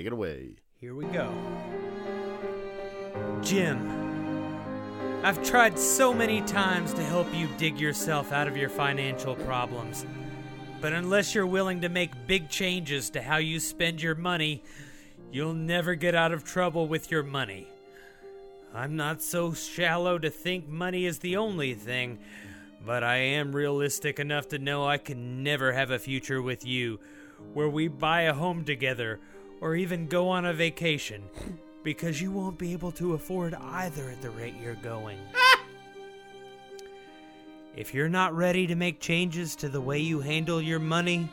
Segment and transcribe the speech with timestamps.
[0.00, 0.52] Take it away.
[0.80, 1.30] Here we go.
[3.42, 9.34] Jim, I've tried so many times to help you dig yourself out of your financial
[9.34, 10.06] problems.
[10.80, 14.62] But unless you're willing to make big changes to how you spend your money,
[15.30, 17.68] you'll never get out of trouble with your money.
[18.74, 22.20] I'm not so shallow to think money is the only thing,
[22.86, 27.00] but I am realistic enough to know I can never have a future with you
[27.52, 29.20] where we buy a home together
[29.60, 31.22] or even go on a vacation
[31.82, 35.18] because you won't be able to afford either at the rate you're going.
[37.76, 41.28] if you're not ready to make changes to the way you handle your money,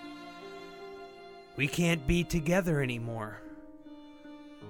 [1.55, 3.41] we can't be together anymore.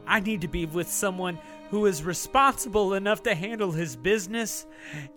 [0.06, 1.38] I need to be with someone
[1.70, 4.66] who is responsible enough to handle his business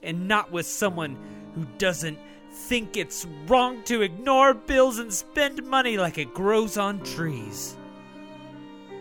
[0.02, 1.16] and not with someone
[1.54, 2.18] who doesn't
[2.52, 7.76] think it's wrong to ignore bills and spend money like it grows on trees.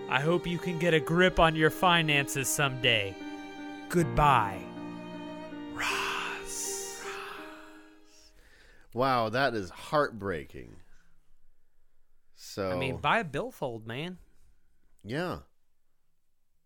[0.10, 3.16] I hope you can get a grip on your finances someday.
[3.90, 4.60] Goodbye.
[5.74, 7.04] Ross.
[8.94, 10.78] Wow, that is heartbreaking.
[12.36, 14.18] So I mean, buy a billfold, man.
[15.04, 15.40] yeah,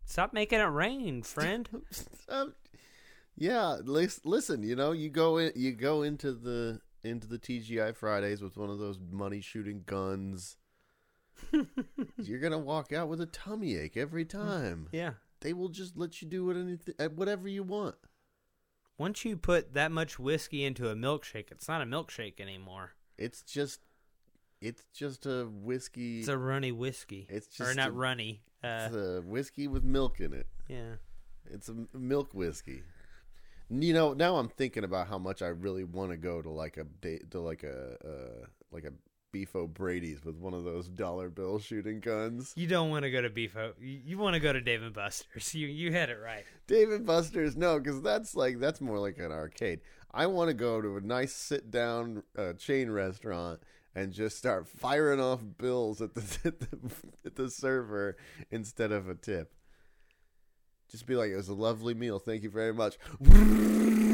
[0.05, 1.69] Stop making it rain, friend.
[2.29, 2.53] Um,
[3.35, 3.77] yeah.
[3.83, 8.55] Listen, you know, you go in, you go into the into the TGI Fridays with
[8.55, 10.55] one of those money shooting guns.
[12.17, 14.87] You're gonna walk out with a tummy ache every time.
[14.91, 15.13] yeah.
[15.41, 17.95] They will just let you do what anything, uh, whatever you want.
[18.97, 22.91] Once you put that much whiskey into a milkshake, it's not a milkshake anymore.
[23.17, 23.81] It's just,
[24.61, 26.19] it's just a whiskey.
[26.19, 27.27] It's a runny whiskey.
[27.29, 28.41] It's just or not a- runny.
[28.63, 30.47] Uh, it's a whiskey with milk in it.
[30.69, 30.95] yeah.
[31.51, 32.83] It's a milk whiskey.
[33.69, 36.77] You know, now I'm thinking about how much I really want to go to like
[36.77, 36.85] a
[37.31, 38.93] to like a uh, like a
[39.33, 42.53] Beef O'Brady's with one of those dollar bill shooting guns.
[42.55, 43.73] You don't want to go to Beefo.
[43.81, 45.53] You, you want to go to Dave and Buster's.
[45.63, 46.45] You you had it right.
[46.67, 49.81] David Buster's, no, because that's like that's more like an arcade.
[50.11, 53.59] I want to go to a nice sit down uh, chain restaurant
[53.95, 56.77] and just start firing off bills at the, at the
[57.25, 58.15] at the server
[58.51, 59.51] instead of a tip.
[60.89, 62.19] Just be like, it was a lovely meal.
[62.19, 62.97] Thank you very much.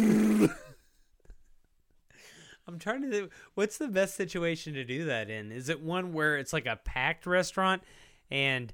[2.70, 3.32] I'm trying to think.
[3.56, 5.52] What's the best situation to do that in?
[5.52, 7.84] Is it one where it's like a packed restaurant
[8.30, 8.74] and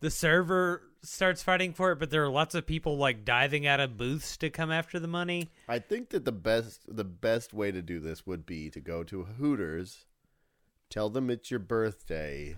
[0.00, 3.80] the server starts fighting for it, but there are lots of people like diving out
[3.80, 5.50] of booths to come after the money?
[5.68, 9.02] I think that the best the best way to do this would be to go
[9.04, 10.06] to Hooters,
[10.90, 12.56] tell them it's your birthday,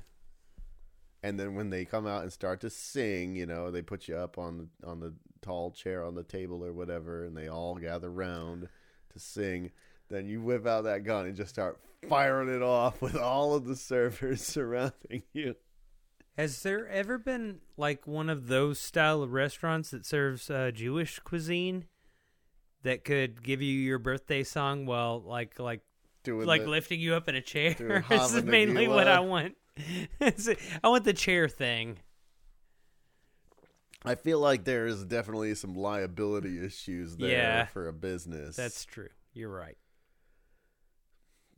[1.23, 4.17] and then when they come out and start to sing, you know, they put you
[4.17, 7.77] up on the on the tall chair on the table or whatever, and they all
[7.77, 8.69] gather round
[9.13, 9.71] to sing.
[10.09, 11.79] Then you whip out that gun and just start
[12.09, 15.57] firing it off with all of the servers surrounding you.
[16.39, 21.19] Has there ever been like one of those style of restaurants that serves uh, Jewish
[21.21, 21.87] cuisine
[22.83, 25.81] that could give you your birthday song while like like
[26.25, 28.05] Doing like the- lifting you up in a chair?
[28.09, 29.57] this is mainly what I want.
[30.21, 31.99] I want the chair thing.
[34.05, 37.65] I feel like there is definitely some liability issues there Yeah.
[37.67, 38.55] for a business.
[38.57, 39.09] That's true.
[39.33, 39.77] You're right.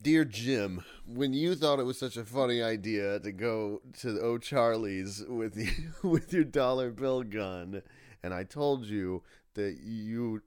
[0.00, 5.24] Dear Jim, when you thought it was such a funny idea to go to O'Charlie's
[5.28, 7.82] with you, with your dollar bill gun,
[8.22, 9.22] and I told you
[9.54, 10.42] that you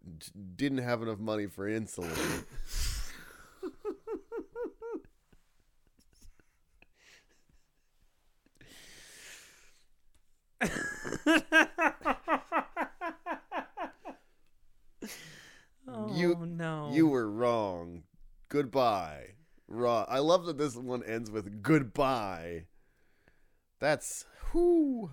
[0.56, 2.46] didn't have enough money for insulin.
[15.88, 16.90] Oh You- no.
[16.92, 18.04] You were wrong.
[18.50, 19.31] Goodbye.
[19.72, 20.06] Raw.
[20.08, 22.66] I love that this one ends with goodbye.
[23.80, 25.12] That's whoo.